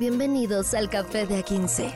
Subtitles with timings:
[0.00, 1.92] Bienvenidos al Café de A15.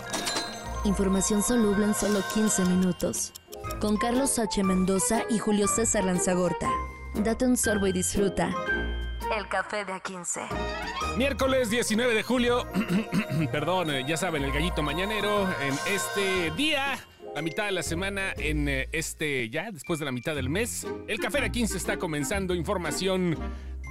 [0.85, 3.33] Información soluble en solo 15 minutos.
[3.81, 4.63] Con Carlos H.
[4.63, 6.71] Mendoza y Julio César Lanzagorta.
[7.15, 8.55] Date un sorbo y disfruta.
[9.35, 11.17] El Café de A15.
[11.17, 12.67] Miércoles 19 de julio,
[13.51, 16.99] perdón, eh, ya saben, el gallito mañanero en este día,
[17.35, 20.87] la mitad de la semana, en eh, este ya, después de la mitad del mes.
[21.09, 23.39] El Café de A15 está comenzando información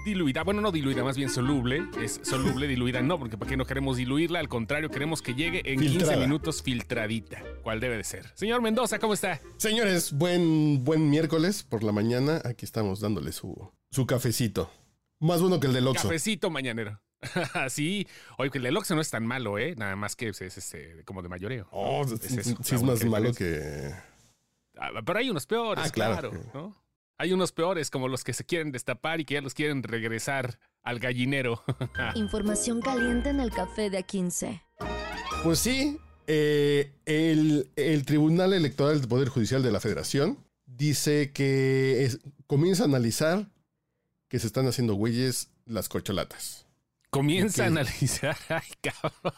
[0.03, 1.83] diluida, bueno, no diluida, más bien soluble.
[2.01, 5.59] Es soluble, diluida no, porque para qué no queremos diluirla, al contrario, queremos que llegue
[5.65, 6.17] en 15 Filtrada.
[6.25, 8.31] minutos filtradita, cual debe de ser.
[8.35, 9.39] Señor Mendoza, ¿cómo está?
[9.57, 12.41] Señores, buen, buen miércoles por la mañana.
[12.45, 14.69] Aquí estamos dándole su, su cafecito.
[15.19, 16.07] Más bueno que el del Oxxo.
[16.07, 16.99] Cafecito mañanero.
[17.69, 18.05] sí,
[18.37, 19.75] oye, que el del Oxxo no es tan malo, ¿eh?
[19.77, 21.67] Nada más que es, es, este, como de mayoreo.
[21.71, 23.91] Oh, Es sí, eso, sí es más malo que...
[24.77, 26.31] Ah, Pero hay unos peores, Ah, claro.
[26.31, 26.82] claro, ¿no?
[27.17, 30.59] Hay unos peores, como los que se quieren destapar y que ya los quieren regresar
[30.81, 31.61] al gallinero.
[32.15, 34.61] Información caliente en el Café de A15.
[35.43, 42.03] Pues sí, eh, el, el Tribunal Electoral del Poder Judicial de la Federación dice que
[42.03, 43.47] es- comienza a analizar
[44.27, 46.62] que se están haciendo güeyes las corcholatas.
[47.13, 48.35] Comienza a analizar.
[48.49, 49.33] Ay, cabrón.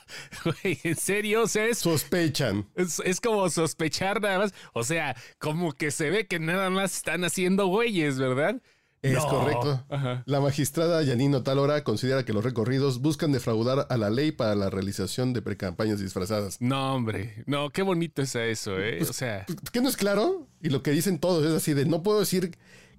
[0.45, 1.43] Güey, ¿en serio?
[1.43, 2.65] O sea, es, Sospechan.
[2.73, 4.53] es, es como sospechar nada más.
[4.73, 8.61] O sea, como que se ve que nada más están haciendo güeyes, ¿verdad?
[9.01, 9.27] Es No.
[9.27, 9.85] correcto.
[9.89, 10.23] Ajá.
[10.25, 14.69] La magistrada Yanino Talora considera que los recorridos buscan defraudar a la ley para la
[14.69, 16.57] realización de precampañas disfrazadas.
[16.61, 17.43] No, hombre.
[17.45, 18.95] No, qué bonito es eso, ¿eh?
[18.99, 20.47] Pues, O sea, ¿Qué no es claro?
[20.61, 22.57] Y lo que dicen todos es así de no puedo decir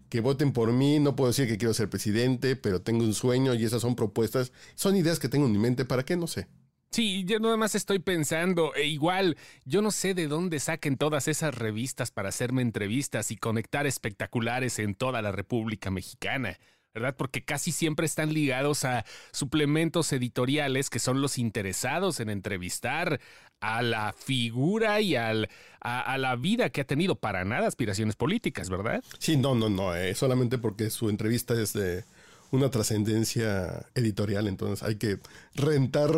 [0.08, 3.54] que voten por mí, no puedo decir que quiero ser presidente, pero tengo un sueño
[3.54, 6.16] y esas son propuestas, son ideas que tengo en mi mente, ¿para qué?
[6.16, 6.46] No sé.
[6.90, 11.28] Sí, yo nada más estoy pensando, e igual, yo no sé de dónde saquen todas
[11.28, 16.58] esas revistas para hacerme entrevistas y conectar espectaculares en toda la República Mexicana,
[16.94, 17.14] ¿verdad?
[17.14, 23.20] Porque casi siempre están ligados a suplementos editoriales que son los interesados en entrevistar
[23.60, 25.48] a la figura y al,
[25.80, 29.02] a, a la vida que ha tenido para nada aspiraciones políticas, ¿verdad?
[29.18, 32.04] Sí, no, no, no, eh, solamente porque su entrevista es de
[32.50, 35.18] una trascendencia editorial, entonces hay que
[35.54, 36.10] rentar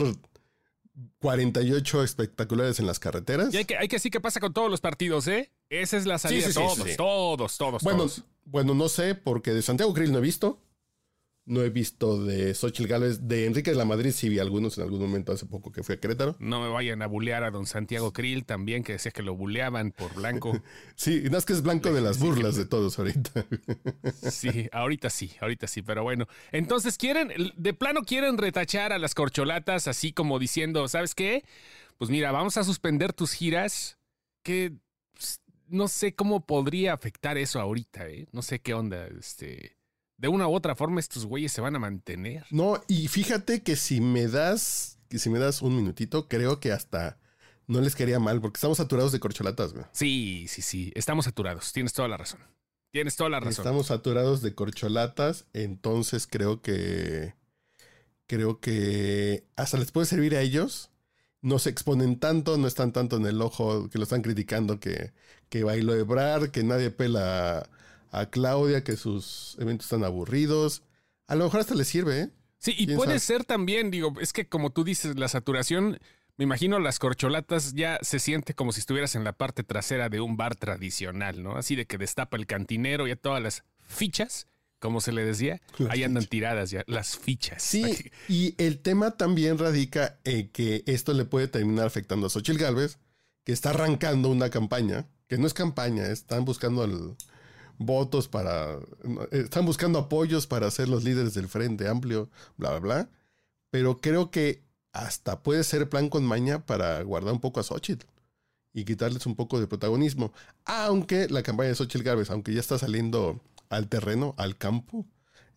[1.21, 3.53] 48 espectaculares en las carreteras.
[3.55, 5.51] Y hay que, hay que decir qué pasa con todos los partidos, ¿eh?
[5.71, 6.43] Esa es la salida.
[6.47, 6.97] sí, sí, todos, sí.
[6.97, 8.25] todos, todos, Bueno, todos.
[8.45, 10.61] bueno, no sé, porque de Santiago Krill no he visto.
[11.49, 13.27] No he visto de Xochitl Gálvez.
[13.27, 15.95] De Enrique de la Madrid sí vi algunos en algún momento hace poco que fui
[15.95, 16.37] a Querétaro.
[16.41, 19.93] No me vayan a bulear a don Santiago Krill también, que decía que lo buleaban
[19.93, 20.53] por blanco.
[20.95, 23.47] Sí, no es que es blanco de las burlas de todos ahorita.
[24.31, 26.27] Sí, ahorita sí, ahorita sí, pero bueno.
[26.53, 31.45] Entonces, ¿quieren, de plano quieren retachar a las corcholatas así como diciendo, ¿sabes qué?
[31.97, 33.99] Pues mira, vamos a suspender tus giras,
[34.43, 34.75] que
[35.15, 38.27] pues, no sé cómo podría afectar eso ahorita, ¿eh?
[38.33, 39.78] No sé qué onda, este...
[40.19, 42.45] De una u otra forma estos güeyes se van a mantener.
[42.51, 46.73] No, y fíjate que si me das, que si me das un minutito, creo que
[46.73, 47.19] hasta
[47.69, 49.85] no les quería mal, porque estamos saturados de corcholatas, güey.
[49.93, 52.41] Sí, sí, sí, estamos saturados, tienes toda la razón.
[52.91, 53.65] Tienes toda la razón.
[53.65, 57.35] Estamos saturados de corcholatas, entonces creo que
[58.27, 60.91] creo que hasta les puede servir a ellos.
[61.43, 65.13] No se exponen tanto, no están tanto en el ojo que lo están criticando que,
[65.49, 67.69] que bailó Ebrar, que nadie pela
[68.11, 70.83] a, Claudia, que sus eventos están aburridos.
[71.27, 72.31] A lo mejor hasta les sirve, ¿eh?
[72.59, 73.21] Sí, y ¿Quién puede sabe?
[73.21, 75.99] ser también, digo, es que como tú dices, la saturación,
[76.37, 80.21] me imagino las corcholatas ya se siente como si estuvieras en la parte trasera de
[80.21, 81.57] un bar tradicional, ¿no?
[81.57, 84.47] Así de que destapa el cantinero y a todas las fichas,
[84.81, 87.63] como se le decía, Las ahí andan tiradas ya, las fichas.
[87.63, 92.59] Sí, y el tema también radica en que esto le puede terminar afectando a Xochitl
[92.61, 92.99] Galvez,
[93.45, 97.15] que está arrancando una campaña, que no es campaña, están buscando el-
[97.79, 98.79] votos para,
[99.31, 103.11] están buscando apoyos para ser los líderes del Frente Amplio, bla, bla, bla.
[103.71, 104.63] Pero creo que
[104.93, 108.07] hasta puede ser plan con maña para guardar un poco a Xochitl
[108.73, 110.33] y quitarles un poco de protagonismo.
[110.65, 115.07] Aunque la campaña de Xochitl Gálvez, aunque ya está saliendo al terreno, al campo,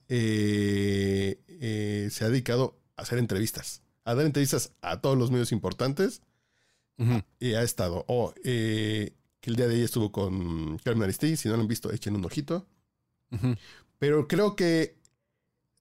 [0.08, 5.52] eh, eh, se ha dedicado a hacer entrevistas, a dar entrevistas a todos los medios
[5.52, 6.22] importantes
[7.40, 8.06] y ha estado.
[8.08, 11.68] Oh, eh, que el día de ayer estuvo con Carmen Aristegui, si no lo han
[11.68, 12.68] visto, echen un ojito.
[13.98, 14.98] Pero creo que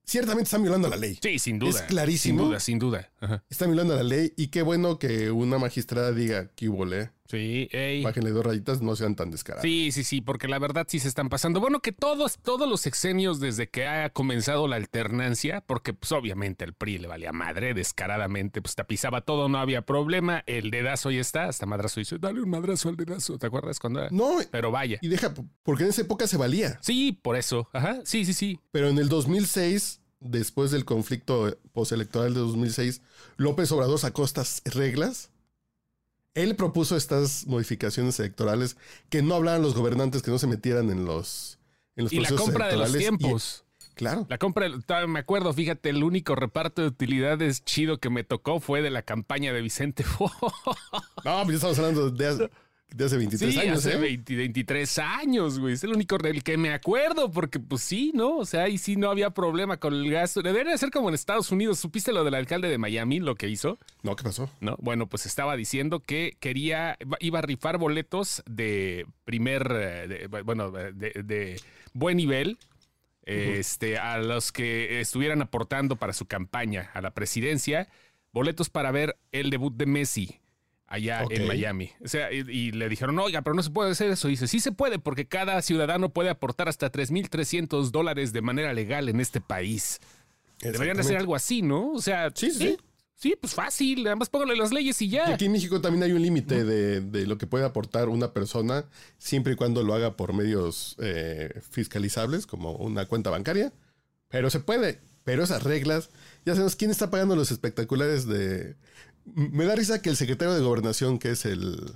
[0.05, 1.19] ciertamente están violando la ley.
[1.23, 1.81] Sí, sin duda.
[1.81, 2.41] Es clarísimo.
[2.41, 3.12] Sin duda, sin duda.
[3.21, 3.45] Ajá.
[3.49, 7.69] Están violando la ley y qué bueno que una magistrada diga que hubo le, Sí,
[7.71, 8.03] ey.
[8.03, 9.62] bájenle dos rayitas, no sean tan descarados.
[9.62, 11.61] Sí, sí, sí, porque la verdad sí se están pasando.
[11.61, 16.65] Bueno, que todos, todos los sexenios desde que ha comenzado la alternancia, porque pues obviamente
[16.65, 20.43] el PRI le valía madre descaradamente, pues tapizaba todo, no había problema.
[20.47, 24.00] El dedazo ya está, hasta madrazo dice, dale un madrazo al dedazo, ¿te acuerdas cuando
[24.00, 24.09] era?
[24.11, 24.99] No, Pero vaya.
[25.00, 26.79] y deja, porque en esa época se valía.
[26.83, 27.69] Sí, por eso.
[27.73, 28.59] Ajá, sí, sí, sí.
[28.73, 33.03] Pero en el 2006 después del conflicto postelectoral de 2006,
[33.37, 35.31] López Obrador sacó estas reglas.
[36.42, 38.76] Él propuso estas modificaciones electorales
[39.08, 41.58] que no hablaran los gobernantes, que no se metieran en los,
[41.96, 42.94] en los y la procesos compra de los.
[42.94, 43.64] Y- tiempos.
[43.94, 44.26] claro.
[44.28, 44.69] La compra,
[45.06, 49.02] me acuerdo, fíjate, el único reparto de utilidades chido que me tocó fue de la
[49.02, 50.32] campaña de Vicente Fox.
[51.25, 52.50] No, pues ya estamos hablando de
[52.94, 54.00] de hace 23 Sí, años, hace ¿eh?
[54.00, 55.75] 20 23 años, güey.
[55.75, 58.38] Es el único del que me acuerdo, porque pues sí, ¿no?
[58.38, 60.42] O sea, ahí sí no había problema con el gasto.
[60.42, 61.78] Debería ser como en Estados Unidos.
[61.78, 63.78] ¿Supiste lo del alcalde de Miami, lo que hizo?
[64.02, 64.50] No, ¿qué pasó?
[64.60, 64.76] ¿No?
[64.81, 70.70] Bueno, pues estaba diciendo que quería, iba a rifar boletos de primer, eh, de- bueno,
[70.70, 71.60] de, de
[71.92, 72.58] buen nivel.
[73.22, 77.88] Este, a los que estuvieran aportando para su campaña a la presidencia,
[78.32, 80.39] boletos para ver el debut de Messi
[80.90, 81.92] allá en Miami.
[82.04, 84.28] O sea, y, y le dijeron, oiga, pero no se puede hacer eso.
[84.28, 89.08] dice, sí se puede, porque cada ciudadano puede aportar hasta 3.300 dólares de manera legal
[89.08, 90.00] en este país.
[90.60, 91.92] Deberían hacer algo así, ¿no?
[91.92, 92.76] O sea, Sí, sí, sí.
[93.14, 94.02] Sí, pues fácil.
[94.02, 95.34] Nada más póngale las leyes y Y ya.
[95.34, 98.87] aquí en México también hay un límite de, de lo que puede aportar una persona
[99.19, 103.75] siempre y cuando lo haga por medios eh, fiscalizables, como una cuenta bancaria.
[104.28, 105.00] Pero se puede.
[105.22, 106.08] Pero esas reglas,
[106.46, 108.75] ya sabemos quién está pagando los espectaculares de...
[109.25, 111.93] Me da risa que el secretario de gobernación, que es el,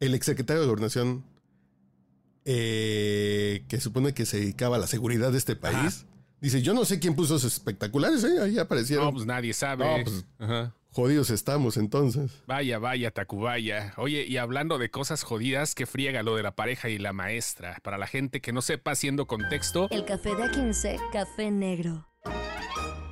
[0.00, 1.24] el exsecretario de gobernación,
[2.44, 6.06] eh, que supone que se dedicaba a la seguridad de este país,
[6.40, 8.40] dice, yo no sé quién puso esos espectaculares, ¿eh?
[8.42, 9.06] ahí aparecieron.
[9.06, 9.84] No, pues nadie sabe.
[9.98, 10.74] No, pues- Ajá.
[10.90, 12.30] Jodidos estamos entonces.
[12.46, 13.94] Vaya, vaya, Tacubaya.
[13.96, 17.80] Oye, y hablando de cosas jodidas, que friega lo de la pareja y la maestra.
[17.82, 22.06] Para la gente que no sepa, haciendo contexto, El café de A15, café negro.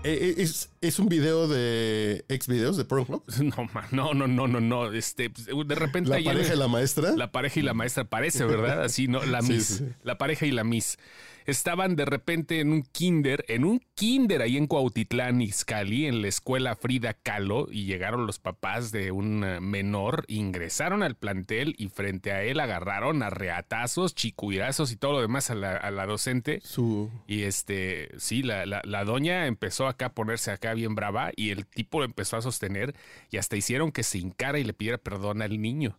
[0.05, 3.23] Eh, eh, es, es un video de ex videos de Pornhub.
[3.43, 4.93] no, ma- no, no, no, no, no.
[4.93, 7.13] Este, pues, de repente La pareja y la maestra.
[7.17, 8.83] La pareja y la maestra parece, ¿verdad?
[8.85, 9.25] Así, ¿no?
[9.25, 9.67] La Sí, Miss.
[9.67, 9.85] sí.
[10.03, 10.99] La pareja y la Miss.
[11.45, 16.29] Estaban de repente en un kinder, en un kinder ahí en Cuautitlán, Izcalli, en la
[16.29, 21.89] escuela Frida Kahlo, y llegaron los papás de un eh, menor, ingresaron al plantel y
[21.89, 26.07] frente a él agarraron a reatazos, chicuirazos y todo lo demás a la, a la
[26.07, 26.61] docente.
[26.63, 27.11] Su.
[27.27, 31.51] Y este, sí, la, la, la doña empezó acá a ponerse acá bien brava y
[31.51, 32.95] el tipo lo empezó a sostener
[33.31, 35.97] y hasta hicieron que se hincara y le pidiera perdón al niño.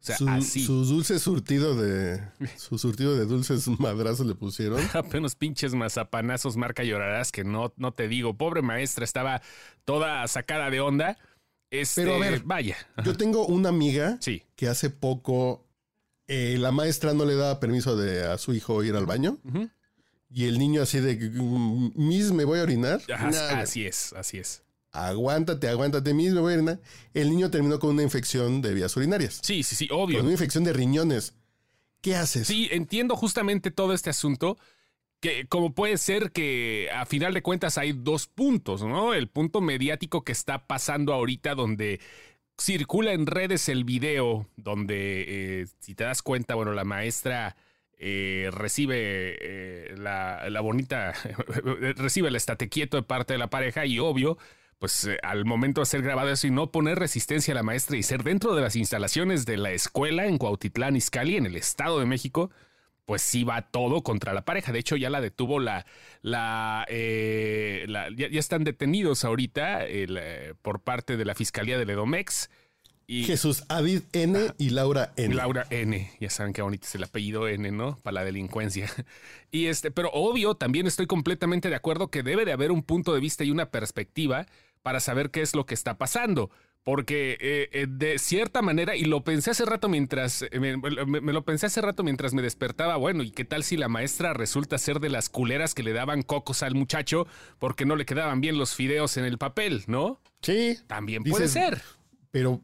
[0.00, 0.64] O sea, su, así.
[0.64, 2.22] su dulce surtido de.
[2.56, 4.80] Su surtido de dulces madrazos le pusieron.
[4.94, 8.32] Apenas pinches mazapanazos, marca llorarás, que no, no te digo.
[8.34, 9.42] Pobre maestra, estaba
[9.84, 11.18] toda sacada de onda.
[11.70, 12.76] Este, Pero a ver, vaya.
[13.04, 14.42] Yo tengo una amiga Sí.
[14.56, 15.66] que hace poco
[16.28, 19.38] eh, la maestra no le daba permiso de a su hijo ir al baño.
[20.32, 23.00] Y el niño así de, "Mm, Miss, me voy a orinar.
[23.12, 24.62] Ajá, Nah, así es, así es.
[24.92, 26.80] aguántate, aguántate, Miss, me voy a orinar.
[27.14, 29.40] El niño terminó con una infección de vías urinarias.
[29.42, 30.20] Sí, sí, sí, Con obvio.
[30.22, 31.34] una infección de riñones.
[32.00, 32.46] ¿Qué haces?
[32.46, 34.56] Sí, entiendo justamente todo este asunto.
[35.20, 39.12] Que como puede ser que a final de cuentas hay dos puntos, ¿no?
[39.12, 42.00] El punto mediático que está pasando ahorita donde
[42.58, 47.54] circula en redes el video donde, eh, si te das cuenta, bueno, la maestra
[48.00, 48.96] eh, recibe
[49.40, 51.12] eh, la, la bonita,
[51.96, 54.38] recibe el estate quieto de parte de la pareja y obvio,
[54.78, 57.96] pues eh, al momento de ser grabado eso y no poner resistencia a la maestra
[57.98, 62.00] y ser dentro de las instalaciones de la escuela en Cuautitlán, Izcalli, en el Estado
[62.00, 62.50] de México,
[63.04, 64.72] pues sí va todo contra la pareja.
[64.72, 65.84] De hecho, ya la detuvo la.
[66.22, 72.48] la, eh, la- ya, están detenidos ahorita eh, por parte de la Fiscalía del Edomex.
[73.10, 75.34] Y Jesús Avid N y Laura N.
[75.34, 76.12] Laura N.
[76.20, 77.96] Ya saben qué bonito es el apellido N, ¿no?
[78.04, 78.88] Para la delincuencia.
[79.50, 83.12] Y este, pero obvio, también estoy completamente de acuerdo que debe de haber un punto
[83.12, 84.46] de vista y una perspectiva
[84.82, 86.50] para saber qué es lo que está pasando.
[86.84, 91.20] Porque eh, eh, de cierta manera, y lo pensé hace rato mientras, eh, me, me-
[91.20, 94.34] me lo pensé hace rato mientras me despertaba, bueno, ¿y qué tal si la maestra
[94.34, 97.26] resulta ser de las culeras que le daban cocos al muchacho
[97.58, 100.20] porque no le quedaban bien los fideos en el papel, ¿no?
[100.42, 100.78] Sí.
[100.86, 101.82] También puede Dices, ser.
[102.30, 102.60] Pero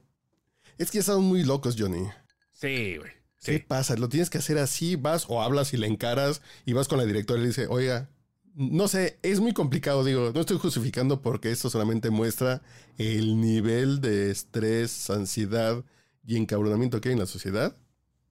[0.78, 2.06] es que están muy locos, Johnny.
[2.52, 3.10] Sí, güey.
[3.42, 3.64] ¿Qué Sí.
[3.66, 3.96] pasa?
[3.96, 7.04] Lo tienes que hacer así, vas o hablas y le encaras y vas con la
[7.04, 8.08] directora y le dice, oiga,
[8.54, 12.62] no sé, es muy complicado, digo, no estoy justificando porque esto solamente muestra
[12.98, 15.84] el nivel de estrés, ansiedad
[16.24, 17.76] y encabronamiento que hay en la sociedad.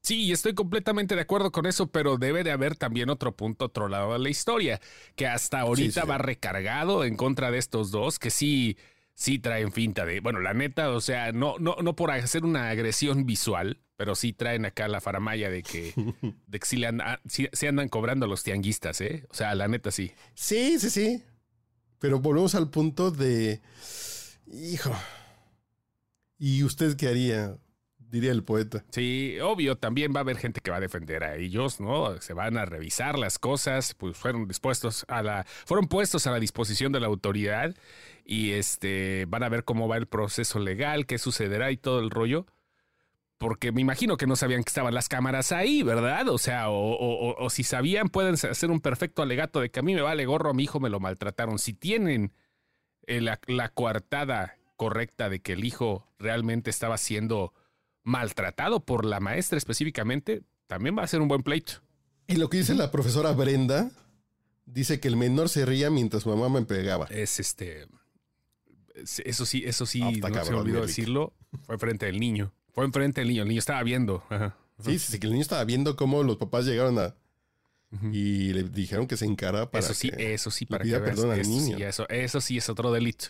[0.01, 3.87] Sí, estoy completamente de acuerdo con eso, pero debe de haber también otro punto, otro
[3.87, 4.79] lado de la historia,
[5.15, 6.07] que hasta ahorita sí.
[6.07, 8.77] va recargado en contra de estos dos, que sí,
[9.15, 12.69] sí traen finta de, bueno, la neta, o sea, no, no, no por hacer una
[12.69, 15.93] agresión visual, pero sí traen acá la faramaya de que,
[16.47, 19.25] de que sí, le andan, sí, sí andan cobrando a los tianguistas, ¿eh?
[19.29, 20.11] O sea, la neta sí.
[20.35, 21.23] Sí, sí, sí.
[21.99, 23.61] Pero volvemos al punto de,
[24.51, 24.91] hijo,
[26.37, 27.57] ¿y usted qué haría?
[28.15, 28.85] Diría el poeta.
[28.91, 32.19] Sí, obvio, también va a haber gente que va a defender a ellos, ¿no?
[32.21, 36.39] Se van a revisar las cosas, pues fueron dispuestos a la, fueron puestos a la
[36.39, 37.75] disposición de la autoridad
[38.23, 42.09] y este van a ver cómo va el proceso legal, qué sucederá y todo el
[42.09, 42.45] rollo.
[43.37, 46.29] Porque me imagino que no sabían que estaban las cámaras ahí, ¿verdad?
[46.29, 50.01] O sea, o, si sabían, pueden hacer un perfecto alegato de que a mí me
[50.01, 51.59] vale gorro, a mi hijo me lo maltrataron.
[51.59, 52.31] Si tienen
[53.07, 57.53] eh, la, la coartada correcta de que el hijo realmente estaba siendo
[58.05, 61.73] maltratado por la maestra específicamente, también va a ser un buen pleito.
[62.27, 63.91] Y lo que dice la profesora Brenda,
[64.65, 67.07] dice que el menor se ría mientras su mamá me pegaba.
[67.09, 67.87] Es este.
[68.95, 71.33] Eso sí, eso sí, ah, no se me olvidó decirlo.
[71.65, 72.53] Fue frente del niño.
[72.73, 73.41] Fue enfrente del niño.
[73.41, 74.23] El niño estaba viendo.
[74.79, 77.15] Sí, sí, que el niño estaba viendo cómo los papás llegaron a.
[78.11, 79.83] Y le dijeron que se encara para.
[79.83, 81.19] Eso sí, eso sí, para que veas.
[81.19, 81.77] Al niño.
[81.77, 83.27] eso, eso sí es otro delito.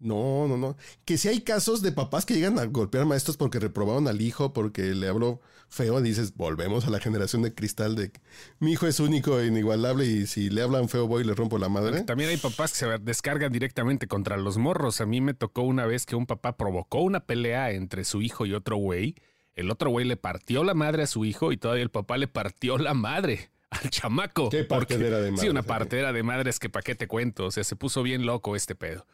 [0.00, 0.76] No, no, no.
[1.04, 4.52] Que si hay casos de papás que llegan a golpear maestros porque reprobaron al hijo,
[4.52, 8.10] porque le habló feo, dices, volvemos a la generación de cristal de
[8.58, 11.58] mi hijo es único e inigualable y si le hablan feo voy y le rompo
[11.58, 12.02] la madre.
[12.02, 15.00] También hay papás que se descargan directamente contra los morros.
[15.00, 18.46] A mí me tocó una vez que un papá provocó una pelea entre su hijo
[18.46, 19.14] y otro güey.
[19.54, 22.26] El otro güey le partió la madre a su hijo y todavía el papá le
[22.26, 24.50] partió la madre al chamaco.
[24.50, 25.42] ¿Qué partera de madre?
[25.42, 27.46] Sí, una partera de madres que pa' qué te cuento.
[27.46, 29.06] O sea, se puso bien loco este pedo.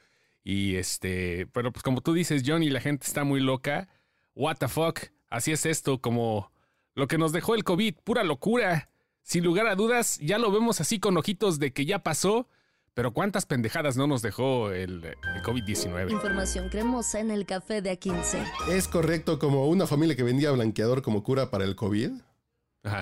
[0.48, 3.88] Y este, pero pues como tú dices, Johnny, la gente está muy loca.
[4.36, 5.00] What the fuck?
[5.28, 6.52] Así es esto, como
[6.94, 8.88] lo que nos dejó el COVID, pura locura.
[9.22, 12.48] Sin lugar a dudas, ya lo vemos así con ojitos de que ya pasó,
[12.94, 16.12] pero cuántas pendejadas no nos dejó el, COVID-19.
[16.12, 18.46] Información cremosa en el café de A15.
[18.70, 22.12] Es correcto, como una familia que vendía blanqueador como cura para el COVID,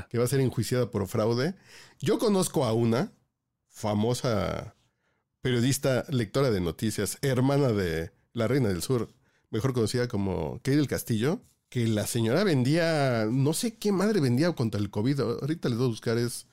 [0.09, 1.55] que va a ser enjuiciada por fraude.
[2.01, 3.13] Yo conozco a una
[3.69, 4.75] famosa
[5.45, 9.13] periodista, lectora de noticias, hermana de la Reina del Sur,
[9.51, 14.51] mejor conocida como Kate del Castillo, que la señora vendía, no sé qué madre vendía
[14.53, 15.21] contra el COVID.
[15.21, 16.47] Ahorita les voy a buscar, es...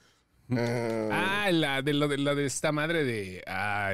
[0.50, 3.42] Ah, la de, la de esta madre de.
[3.48, 3.94] Ah,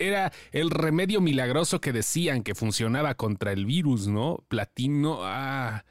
[0.00, 4.44] era el remedio milagroso que decían que funcionaba contra el virus, ¿no?
[4.48, 5.20] Platino.
[5.20, 5.84] Ah.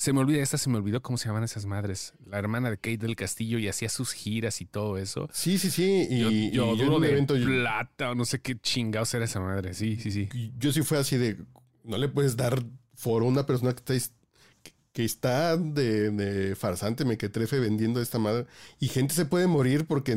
[0.00, 2.14] Se me olvida, esta se me olvidó cómo se llaman esas madres.
[2.24, 5.28] La hermana de Kate del Castillo y hacía sus giras y todo eso.
[5.30, 6.06] Sí, sí, sí.
[6.08, 9.74] Y yo, yo, de evento, plata o no sé qué chingados era esa madre.
[9.74, 10.30] Sí, sí, sí.
[10.58, 11.36] Yo sí fue así de.
[11.84, 12.64] No le puedes dar
[12.94, 14.14] foro a una persona que está,
[14.94, 18.46] que está de, de farsante, me que trefe vendiendo esta madre.
[18.78, 20.16] Y gente se puede morir porque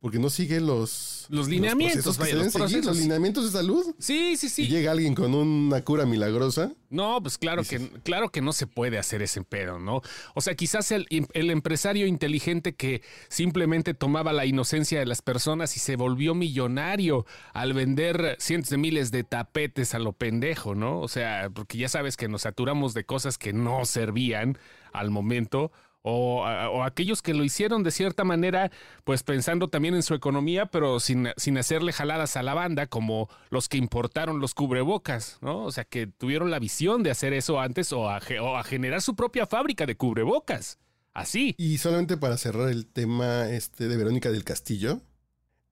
[0.00, 3.84] porque no sigue los, los lineamientos, los, lineamientos de salud.
[3.98, 4.62] Sí, sí, sí.
[4.62, 6.70] Y llega alguien con una cura milagrosa.
[6.88, 10.00] No, pues claro que, claro que no se puede hacer ese pedo, ¿no?
[10.34, 15.76] O sea, quizás el, el, empresario inteligente que simplemente tomaba la inocencia de las personas
[15.76, 21.00] y se volvió millonario al vender cientos de miles de tapetes a lo pendejo, ¿no?
[21.00, 24.58] O sea, porque ya sabes que nos saturamos de cosas que no servían
[24.92, 25.72] al momento
[26.10, 28.70] o, aquellos que lo hicieron de cierta manera,
[29.04, 33.28] pues pensando también en su economía, pero sin, sin, hacerle jaladas a la banda, como
[33.50, 35.64] los que importaron los cubrebocas, ¿no?
[35.64, 38.20] O sea, que tuvieron la visión de hacer eso antes o a,
[38.64, 40.78] generar su propia fábrica de cubrebocas.
[41.12, 41.54] Así.
[41.58, 45.00] Y solamente para cerrar el tema este de Verónica del Castillo,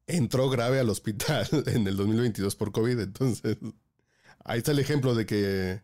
[0.06, 3.56] entró grave al hospital en el 2022 por COVID, entonces
[4.44, 5.82] ahí está el ejemplo de que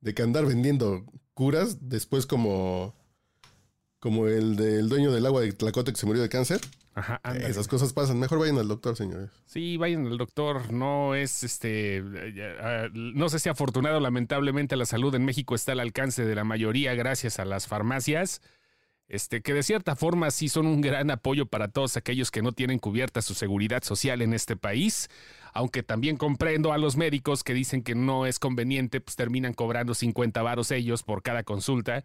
[0.00, 2.94] de que andar vendiendo curas después como
[4.02, 6.60] como el del dueño del agua de Tlacote que se murió de cáncer.
[6.92, 8.18] Ajá, Esas cosas pasan.
[8.18, 9.30] Mejor vayan al doctor, señores.
[9.46, 10.72] Sí, vayan al doctor.
[10.72, 12.02] No es este.
[12.60, 16.42] Ah, no sé si afortunado, lamentablemente, la salud en México está al alcance de la
[16.42, 18.42] mayoría gracias a las farmacias.
[19.06, 22.50] Este, que de cierta forma sí son un gran apoyo para todos aquellos que no
[22.50, 25.10] tienen cubierta su seguridad social en este país.
[25.52, 29.94] Aunque también comprendo a los médicos que dicen que no es conveniente, pues terminan cobrando
[29.94, 32.04] 50 varos ellos por cada consulta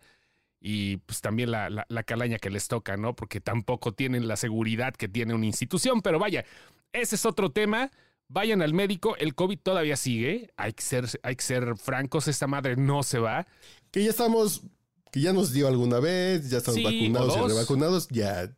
[0.60, 3.16] y pues también la, la, calaña que les toca, ¿no?
[3.16, 6.46] Porque tampoco tienen la seguridad que tiene una institución, pero vaya,
[6.94, 7.92] ese es otro tema.
[8.30, 12.48] Vayan al médico, el COVID todavía sigue, hay que ser, hay que ser francos, esta
[12.48, 13.48] madre no se va.
[13.92, 14.64] Que ya estamos,
[15.12, 18.54] que ya nos dio alguna vez, ya estamos vacunados y revacunados, ya.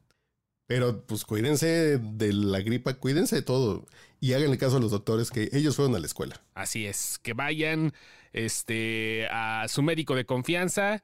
[0.66, 3.86] Pero pues cuídense de la gripa, cuídense de todo.
[4.20, 6.42] Y háganle caso a los doctores que ellos fueron a la escuela.
[6.56, 7.94] Así es, que vayan
[8.34, 11.04] este, a su médico de confianza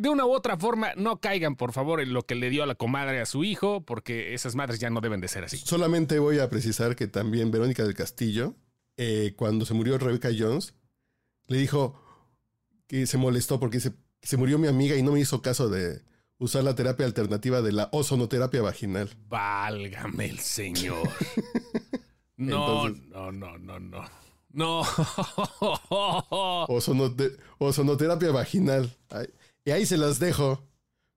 [0.00, 2.66] de una u otra forma, no caigan, por favor, en lo que le dio a
[2.66, 5.58] la comadre a su hijo, porque esas madres ya no deben de ser así.
[5.58, 8.54] Solamente voy a precisar que también Verónica del Castillo,
[8.96, 10.74] eh, cuando se murió Rebecca Jones,
[11.46, 12.00] le dijo
[12.86, 16.02] que se molestó porque se, se murió mi amiga y no me hizo caso de
[16.38, 19.10] usar la terapia alternativa de la ozonoterapia vaginal.
[19.28, 21.08] Válgame el señor.
[22.36, 24.04] no, no, no, no, no.
[24.54, 24.82] No.
[26.68, 28.96] o sonoterapia vaginal.
[29.64, 30.62] Y ahí se las dejo.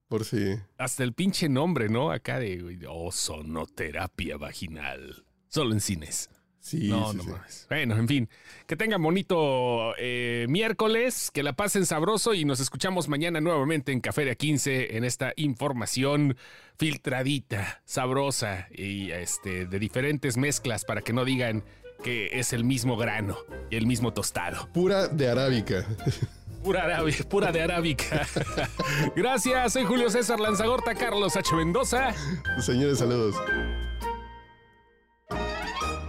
[0.07, 0.55] Por si.
[0.77, 2.11] Hasta el pinche nombre, ¿no?
[2.11, 5.25] Acá de ozonoterapia vaginal.
[5.49, 6.29] Solo en cines.
[6.59, 7.39] Sí, no, sí, no
[7.69, 8.29] Bueno, en fin.
[8.65, 14.01] Que tengan bonito eh, miércoles, que la pasen sabroso y nos escuchamos mañana nuevamente en
[14.01, 16.35] Café de 15 en esta información
[16.77, 21.63] filtradita, sabrosa y este, de diferentes mezclas para que no digan
[22.03, 23.37] que es el mismo grano
[23.69, 24.69] y el mismo tostado.
[24.73, 25.87] Pura de arábica.
[26.63, 28.27] Pura, pura de arábica.
[29.15, 31.55] Gracias, soy Julio César Lanzagorta, Carlos H.
[31.55, 32.13] Mendoza.
[32.59, 33.35] Señores, saludos.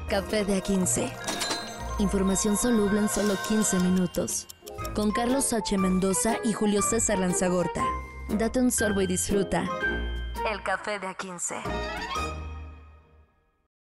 [0.09, 1.13] Café de A15.
[1.99, 4.47] Información soluble en solo 15 minutos.
[4.95, 5.77] Con Carlos H.
[5.77, 7.85] Mendoza y Julio César Lanzagorta.
[8.31, 9.69] Date un sorbo y disfruta.
[10.51, 12.48] El café de A15.